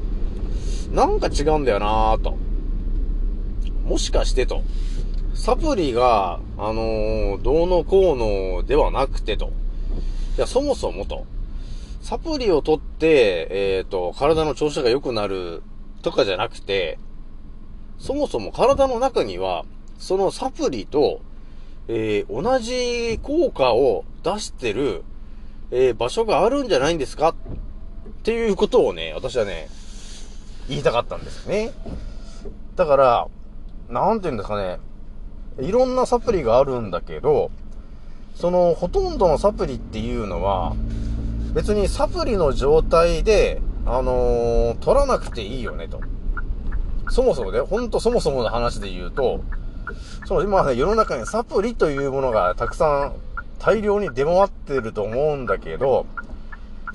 [0.91, 2.37] なんか違うんだよなぁと。
[3.83, 4.63] もしかしてと。
[5.35, 8.17] サプリが、あのーどうのこう
[8.57, 9.51] のではなくてと。
[10.37, 11.25] いや、そもそもと。
[12.01, 15.61] サプリを取って、えっ、と、体の調子が良くなる
[16.01, 16.97] とかじゃなくて、
[17.99, 19.65] そもそも体の中には、
[19.99, 21.21] そのサプリと、
[21.87, 25.03] えー同じ効果を出してる、
[25.71, 27.29] えー場所があるんじゃないんですか？
[27.29, 27.35] っ
[28.23, 29.67] ていうことをね、私はね、
[30.69, 31.71] 言いたかったんですね。
[32.75, 33.27] だから、
[33.89, 34.79] なんて言うんですかね、
[35.59, 37.51] いろんなサプリがあるんだけど、
[38.35, 40.75] その、ほとんどのサプリっていうのは、
[41.53, 46.01] 別にサプリの状態で、あのー取らなくていいよね、と。
[47.09, 49.41] そもそもね、ほんとそもそもの話で言うと、
[50.25, 53.13] その今ね、世の中にサプリというものがたくさん
[53.59, 56.05] 大量に出回ってると思うんだけど、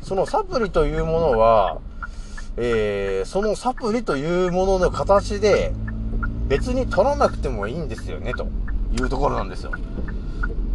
[0.02, 1.78] そのサプリというものは、
[2.56, 5.72] えー、そのサプリというものの形で
[6.50, 8.48] 別に取らなくてもいいんですよね、と
[8.92, 9.70] いうところなんですよ。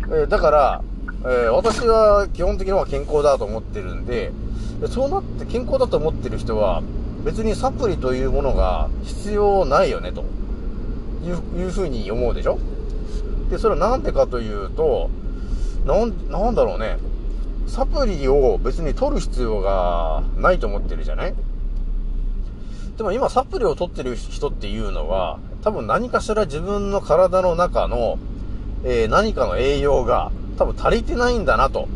[0.09, 0.81] えだから、
[1.25, 4.31] え私は基本的には健康だと思ってるんで、
[4.87, 6.81] そうなって健康だと思ってる人は
[7.25, 10.23] 別にサプリというものが必要ないよね、と
[11.25, 12.57] いういうふうに思うでしょ？
[13.49, 15.09] で、それはなんでかというと、
[15.85, 16.97] なん、なんだろうね。
[17.67, 21.33] サプリを別に取る必要がないと思ってるじゃない？
[22.95, 28.19] でも今サプリを取ってる人っていうのは、多分何かしら自分の体の中の、
[28.83, 31.87] えー何かの栄養が多分足りてないんだなと、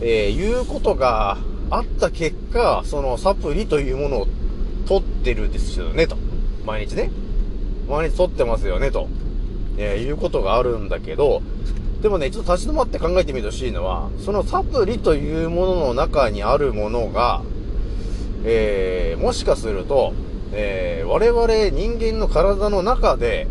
[0.00, 1.36] えーいうことが
[1.70, 4.26] あった結果、そのサプリというものを
[4.86, 6.16] 取ってるですよね、と。
[6.64, 7.10] 毎日ね。
[7.90, 9.06] 毎日取ってますよね、と。
[9.76, 11.42] えーいうことがあるんだけど、
[12.00, 17.42] でもね、ちょっと立ち止まって考えてみてほしいのは、そのサプリというものの中にあるものが、
[18.46, 20.14] えー、もしかすると、
[20.52, 23.46] えー、我々人間の体の中で、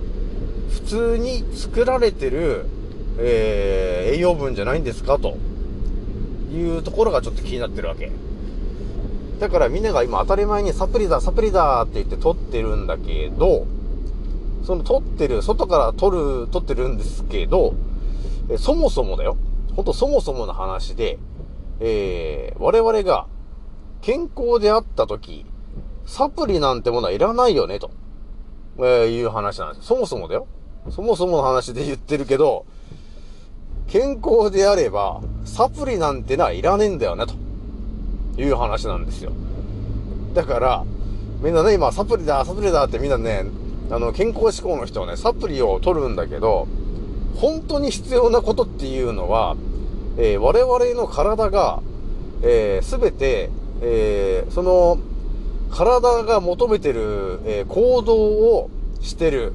[0.70, 2.66] 普通に作られてる、
[3.20, 5.18] えー、栄養分じゃないんですか？
[5.20, 5.38] と
[6.52, 8.12] いうところがちょっと気になってるわけ。
[9.40, 13.66] だからみんなが今当たり前にサプリだ、サプリだって言って取ってるんだけど、
[14.64, 17.74] その取ってる、外から取る、取ってるんですけど、
[18.50, 19.38] えそもそもだよ。
[19.76, 21.20] ほんとそもそもの話で、
[21.80, 23.28] えー、我々が
[24.02, 25.46] 健康であった時、
[26.08, 27.92] サプリなんてものはいらないよね、と、
[28.80, 29.88] えーいう話なんです。
[29.88, 30.48] そもそもだよ。
[30.90, 32.66] そもそもの話で言ってるけど、
[33.88, 37.26] 健康であれば、サプリなんてのはいらねえんだよね、
[38.36, 39.34] という話なんですよ。
[40.34, 40.86] だから、
[41.42, 43.46] みんなね、今、サプリだ、サプリだってみんなね、
[43.92, 46.68] あの、健康志向の人はね、サプリを取るんだけど、
[47.36, 49.58] 本当に必要なことっていうのは、
[50.18, 51.82] えー我々の体が、
[52.44, 53.50] えすべて、
[53.82, 55.00] えーその、
[55.72, 58.70] 体が求めてる、えー行動を
[59.02, 59.54] してる、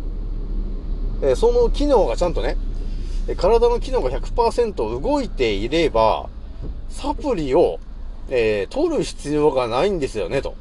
[1.23, 2.57] えーその機能がちゃんとね、
[3.29, 6.29] え体の機能が100%動いていれば、
[6.89, 7.79] サプリを、
[8.29, 10.55] えー取る必要がないんですよね、と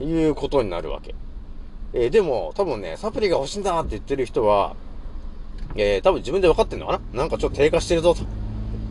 [0.00, 1.14] いうことになるわけ。
[1.94, 4.74] えーでも、多分ね、サプリが欲しいんだって言ってる人は、
[5.74, 7.20] えー多分自分で分かってんのかな？
[7.22, 8.22] なんかちょっと低下してるぞと。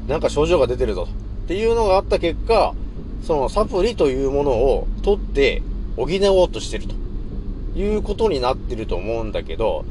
[0.07, 1.11] なんか症状が出てるぞと。
[1.11, 1.13] っ
[1.47, 2.73] ていうのがあった結果、
[3.23, 5.61] そのサプリというものを取って
[5.95, 6.95] 補おうとしてると
[7.79, 9.85] いうことになってると思うんだけど、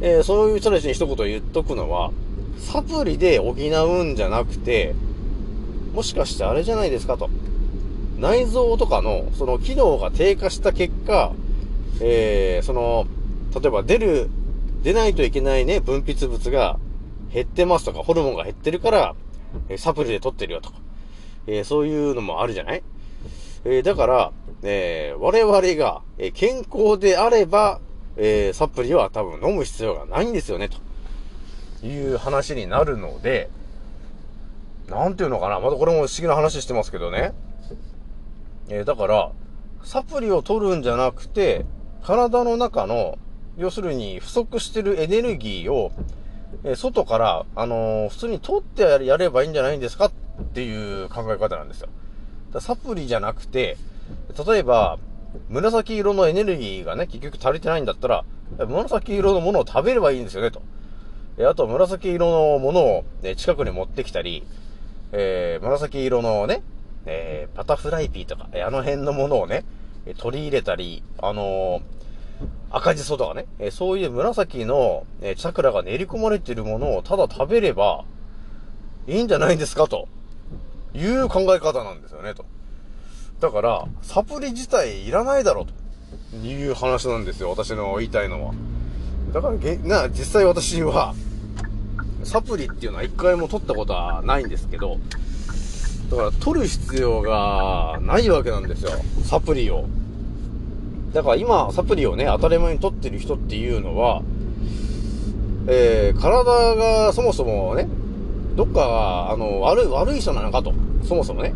[0.00, 2.12] えーそういう人たちに一言言っとくのは、
[2.58, 4.94] サプリで補うんじゃなくて、
[5.94, 7.30] もしかしてあれじゃないですかと。
[8.18, 11.32] 内臓とかの、その機能が低下した結果、
[12.00, 13.06] えー、その、
[13.54, 14.28] 例えば出る、
[14.82, 16.78] 出ないといけないね、分泌物が
[17.32, 19.14] 減ってますとか、ホルモンが減ってるから、
[19.76, 20.76] サプリで取ってるよとか、
[21.50, 22.82] えーそういうのもあるじゃない？
[23.64, 24.32] えーだから、
[24.62, 27.80] えー我々が、え健康であれば、
[28.16, 30.68] えサプリは多分飲む必要がないんですよね、
[31.80, 33.48] という話になるので、
[34.88, 35.58] なんていうのかな？
[35.58, 37.32] またこれも不思議な話してますけどね。
[38.68, 39.32] えだから、
[39.84, 41.64] サプリを取るんじゃなくて、
[42.04, 43.18] 体の中の、
[43.56, 45.92] 要するに不足してるエネルギーを、
[46.64, 51.88] え外から、あの普通に取ってやればいいんじゃないんですかっっていう考え方なんですよ。
[52.52, 53.76] だサプリじゃなくて、
[54.46, 54.98] 例えば、
[55.48, 58.24] 紫色のエネルギーがね、結局足りてないんだったら、
[58.58, 60.62] 紫色のものを食べればいいんですよね、と。
[61.38, 64.44] えあと、紫色のものを、ね、近くに持ってきたり、
[65.12, 66.62] えー紫色のね、
[67.06, 69.64] えーバタフライピーとか、えあの辺のものをね、
[70.16, 71.82] 取り入れたり、あのー
[72.70, 78.04] 赤じそとかね、えそういう紫の、えチャクラが練り込まれているものをただ食べれば、
[79.06, 80.08] いいんじゃないんですか、と
[80.94, 82.44] いう考え方なんですよね、と。
[83.40, 85.66] だから、サプリ自体いらないだろう、
[86.32, 88.54] という話なんですよ、私の言いたいのは。
[89.32, 91.14] だからげ、な、実際私は、
[92.24, 94.98] サプリっていうのは一回も取ったことはないんですけど、
[96.10, 98.90] だから取る必要がないわけなんですよ。
[99.24, 99.84] サプリを。
[101.12, 104.22] だから今、サプリをね、当たり前に取ってる人っていうのは、
[105.68, 107.88] えー、体がそもそもね、
[108.58, 110.74] どっか、あの、悪い、悪い人なのかと。
[111.04, 111.54] そもそもね。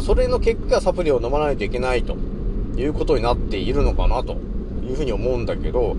[0.00, 2.16] それの結果、サプリを飲まないといけないと
[2.76, 4.34] いうことになっているのかなと
[4.84, 5.96] いうふうに思うんだけど、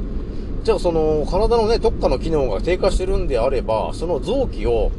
[0.64, 4.92] じゃあその体のね、どっかの機能が低下してるんであれば、その臓器を、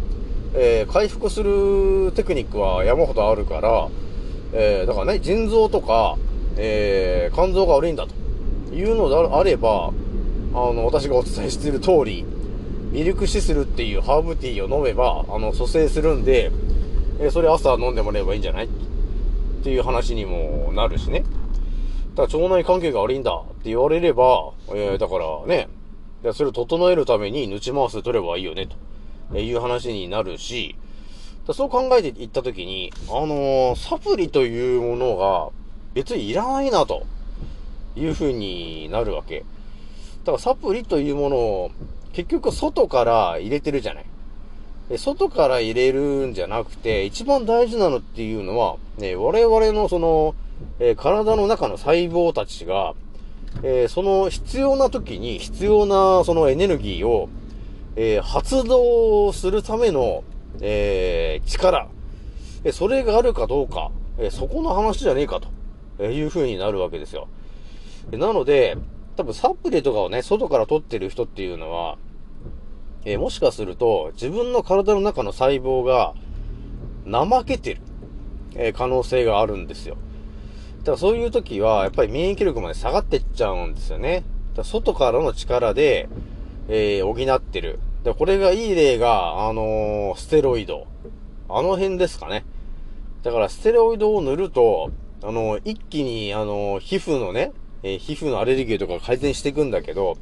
[0.53, 3.89] えー回復するテクニックは山ほどあるから、
[4.53, 6.19] えーだからね、腎臓とか、
[6.59, 9.95] えー肝臓が悪いんだというのであれば、
[10.53, 12.27] あの、私がお伝えしている通り、
[12.93, 16.53] ミルクシスルっていうハーブティーを飲めば、あの、蘇生するんで、
[17.19, 18.67] えそれ朝飲んでもらえばいいんじゃない？
[18.67, 18.69] っ
[19.65, 21.25] ていう話にもなるしね。
[22.15, 25.69] だから腸内環境が悪いんだって言われれば、えーだからね、
[26.35, 28.69] それを整えるために抜ち回す取ればいいよね、
[29.31, 30.77] という話になるし、
[31.47, 35.49] だそう考えていったときに、あのーサプリというものが
[35.95, 37.07] 別にいらないな、と
[37.97, 39.47] いう風になるわけ。
[40.25, 41.71] だからサプリというものを
[42.13, 44.05] 結局外から入れてるじゃない。
[44.89, 50.35] で外から入れるんじゃなくて、一番大事なのっていうのは、ね、我々のその、
[50.79, 52.95] えー体の中の細胞たちが、
[53.63, 57.29] えーその必要な時に必要なそのエネルギーを、
[57.97, 60.25] えー発動するための、
[60.61, 61.89] え力、
[62.65, 65.49] えそれがあるかどうか、えそこの話じゃねえかと、
[65.99, 67.29] えーいう風になるわけですよ。
[68.11, 68.77] なので、
[69.17, 71.99] 多分サプリとかをね、外から取ってる人っていうのは、
[73.05, 76.15] えーもしかすると、自分の体の中の細胞が、
[77.05, 77.81] 怠けてる、
[78.55, 79.97] えー可能性があるんですよ。
[80.81, 84.17] だからそういう時は、やっぱり免疫力まで下がってっちゃうんですよね。
[84.21, 84.25] だか
[84.59, 86.09] ら外からの力で、
[86.69, 87.81] えー補ってる。
[88.05, 90.87] で、これがいい例が、あのーステロイド。
[91.49, 92.45] あの辺ですかね。
[93.23, 94.91] だから、ステロイドを塗ると、
[95.23, 100.17] あのー一気に、あのー皮膚のね、えー皮膚のアレルギーとか改善していくんだけど、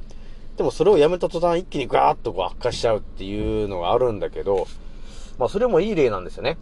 [0.56, 4.66] でもそれをやめた途端一気にガーッとこう悪化しちゃうっていうのがあるんだけど、
[5.38, 6.58] まあそれもいい例なんですよね。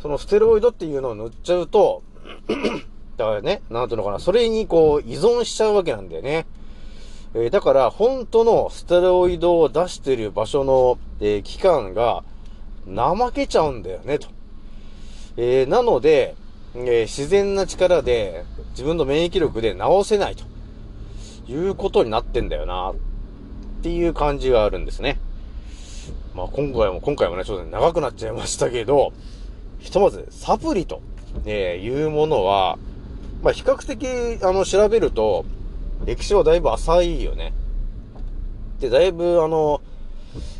[0.00, 2.02] そのステロイドっていうのを塗っちゃうと、
[3.16, 6.46] だからね、なんていうのかな、それにこう依存しちゃうわけなんだよね。
[7.34, 12.24] えーだから、本当のステロイドを出してる場所の、えー期間が
[12.86, 14.28] 怠けちゃうんだよね、と。
[15.36, 16.34] えーなので、
[16.86, 20.44] え自然な力で自分の免疫力で治せないと
[21.50, 22.94] いうことになってんだよな、っ
[23.82, 25.18] ていう感じがあるんですね。
[26.34, 29.12] まあ今回も、今回もね、ちょっと長くなっちゃいましたけど、
[29.78, 31.00] ひとまず、サプリと、
[31.46, 32.78] えーいうものは、
[33.42, 35.44] まあ比較的、あの、調べると、
[36.04, 37.52] 歴史はだいぶ浅いよね。
[38.80, 39.80] で、だいぶ、あの、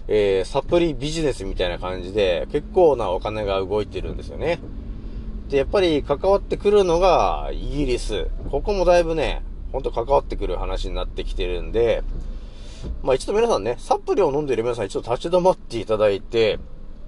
[0.09, 4.59] えーサプリビジネスみたいな感じで、結構なお金が動いてるんですよね。
[5.49, 8.29] で、やっぱり関わってくるのが、イギリス。
[8.51, 9.43] ここもだいぶね、
[9.73, 12.03] ほんと関わってくる話になってきてるんで、
[13.03, 16.59] まあ一度皆さんね、サプリを飲んでいる皆さん一度立ち止まっていただいて、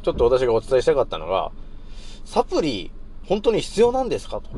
[0.02, 1.52] ちょっと私がお伝えしたかったのが、
[2.24, 2.90] サプリ、
[3.26, 4.50] 本当に必要なんですかと。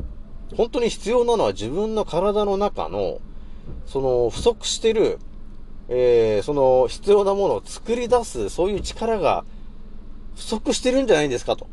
[0.55, 3.19] 本当に必要なのは自分の体の中の、
[3.85, 5.19] その、不足してる、
[5.89, 9.43] えー、その必要なものを作り出す、そういう力が
[10.35, 11.67] 不足してるんじゃないんですかと。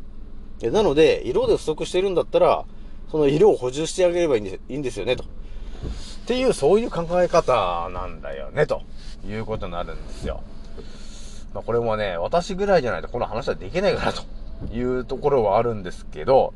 [0.69, 2.65] なので、色で不足してるんだったら、
[3.09, 5.23] その色を補充してあげればいいんですいいんですよね、と。
[5.23, 5.27] っ
[6.27, 8.83] ていう、そういう考え方なんだよね、と
[9.27, 10.41] いうことになるんですよ。
[11.53, 14.23] まあ、これもね、私ぐらいじゃないとこの話はできないかな、と
[14.73, 16.53] いうところはあるんですけど、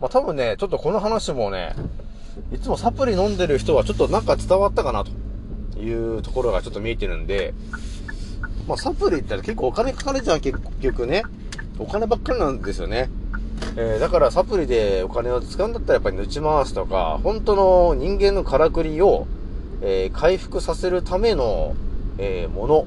[0.00, 1.74] まあ、多分ね、ちょっとこの話もね、
[2.52, 7.52] いつもサプリ飲んでる人はちょっとなんか伝わったかな、というところがちょっと見えてるんで、
[8.66, 11.22] まあ、サプリって結構お金かかるじゃん、結局ね。
[11.78, 13.10] お金ばっかりなんですよね。
[13.76, 19.26] えー、だからサプリでお金を使うんだったらやっぱり抜ち回すとか、本当の人間のからくりを、
[19.80, 21.74] えー、回復させるための、
[22.18, 22.76] えー、もの。
[22.76, 22.84] やっ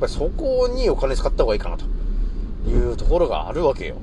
[0.00, 1.84] ぱりそこにお金使った方がいいかなと
[2.66, 3.96] いうところがあるわけよ。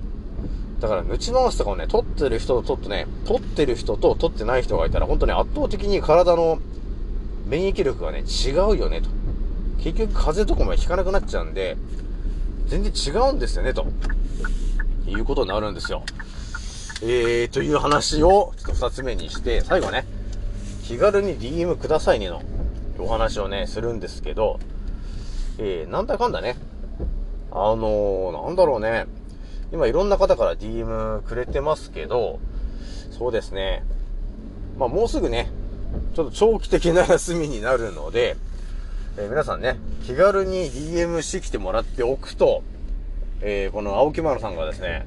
[0.80, 6.60] だから、抜ち回すとかをね、取ってる人と取ってね、取ってる人と取ってない人がいたら、本当に圧倒的に体の
[7.48, 9.10] 免疫力がね、違うよね、と。
[9.80, 11.78] 結局、風邪とかも引かなくなっちゃうんで、
[12.68, 13.88] 全然違うんですよね、と。
[15.08, 16.04] いうことになるんですよ。
[17.02, 20.06] えー、という話を、ちょっと二つ目にして、最後ね、
[20.84, 22.42] 気軽に DM くださいねの
[22.98, 24.60] お話をね、するんですけど、
[25.60, 26.56] えー、なんだかんだね、
[27.52, 29.06] あのー、なんだろうね、
[29.72, 32.40] 今いろんな方から DM くれてますけど、
[33.12, 33.84] そうですね、
[34.78, 35.52] まあもうすぐね、
[36.16, 38.38] ちょっと長期的な休みになるので、
[39.18, 42.64] えー、皆さんね、気軽に DM してきてもらっておくと、
[43.42, 45.06] えー、この青木丸さんがですね、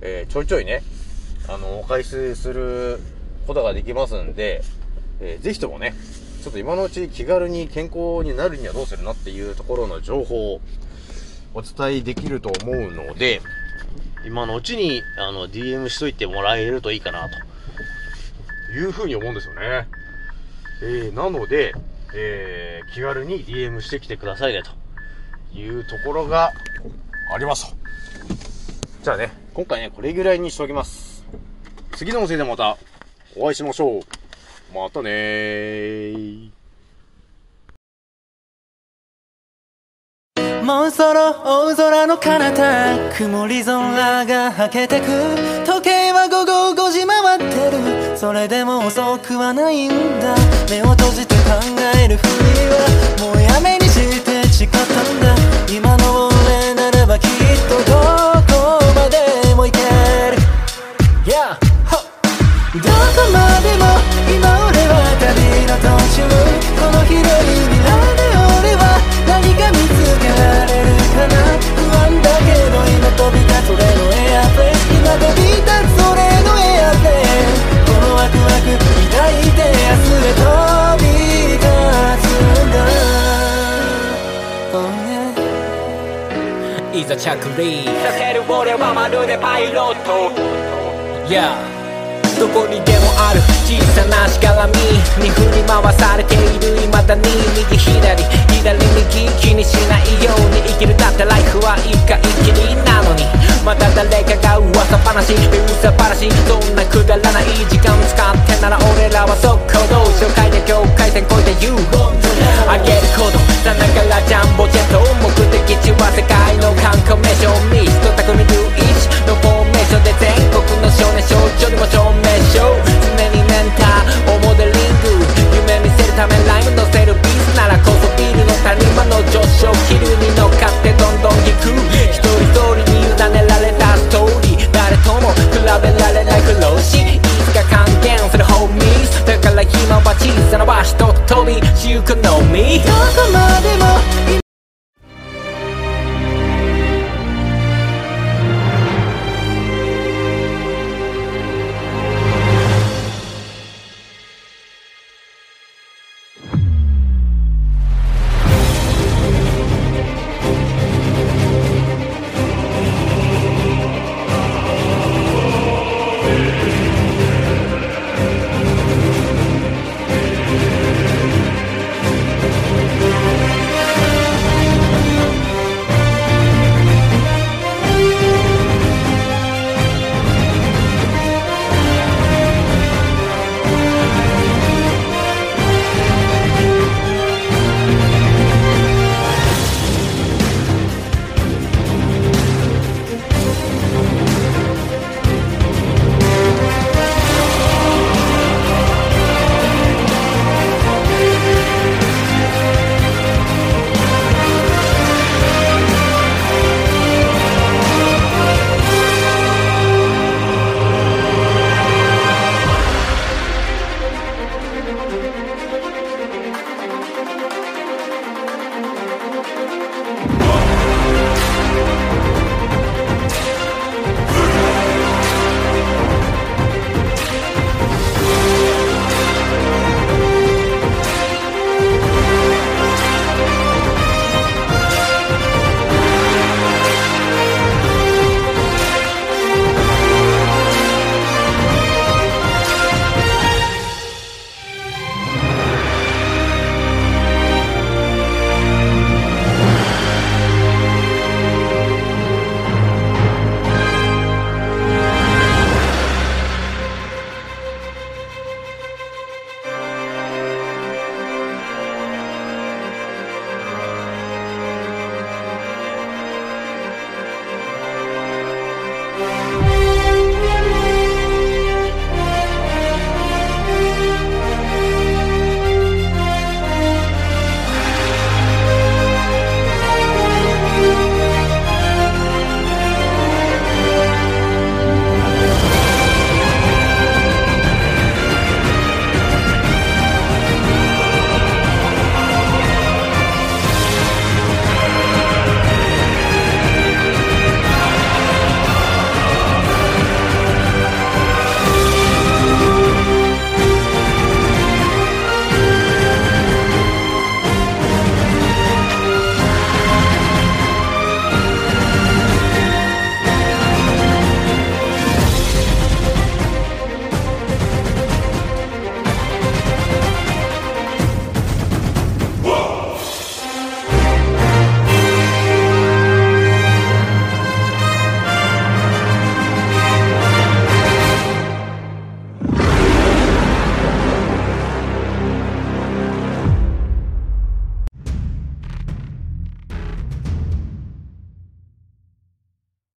[0.00, 0.82] えー、ちょいちょいね、
[1.48, 2.98] あの、お返しする
[3.46, 4.62] ことができますんで、
[5.20, 5.94] えー、ぜひともね、
[6.42, 10.60] ちょっと今のうち気軽に健康になるにはどうするのっていうところの情報を
[11.54, 13.40] お伝えできると思うので、
[14.26, 19.86] 今のうちに、あの、DM しといてもらえるといいかな、というふうに思うんですよね。
[20.82, 21.74] えー、なので、
[22.14, 26.52] えー、気軽に DM してきてくださいね、というところが
[27.32, 27.74] あります。
[29.02, 31.24] じゃあね、今回ね、これぐらいにしておきます。
[31.96, 32.76] 次の音声でまた
[33.36, 34.02] お会いしましょう。
[34.74, 36.50] またねー。
[40.64, 45.06] もうそろ大空の彼方曇り空がはけてく
[45.66, 50.36] 時計は午後5時回ってるそれでも遅くはないんだ
[50.70, 51.40] 目を閉じて考
[51.96, 55.34] えるふりはもうやめにして誓ったんだ
[55.74, 56.19] 今の
[57.70, 60.36] とどこまでも行ける
[61.24, 61.54] Yeah!
[62.74, 62.90] どこ
[63.32, 63.84] までも
[64.28, 65.30] 今俺は旅
[65.70, 66.26] の途中
[66.80, 67.99] この広い未来
[87.00, 90.28] いざ着陸させる俺はまるでパイロット
[91.32, 91.56] Yeah.
[92.36, 94.76] どこにでもある小さなしがらみ
[95.22, 97.24] に振り回されている未だに
[97.56, 98.20] 右左
[98.60, 103.24] 左右気にしないように生きるだってライフは一回きりなのに。
[103.64, 105.32] また誰かが噂話。
[105.32, 106.28] 噂話。
[106.44, 111.80] そんなくだらない時間使ってなら俺らは速攻動紹介で境界線越えて You